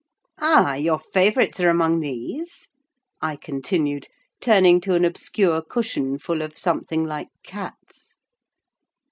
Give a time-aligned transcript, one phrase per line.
[0.39, 2.69] "Ah, your favourites are among these?"
[3.21, 4.07] I continued,
[4.39, 8.15] turning to an obscure cushion full of something like cats.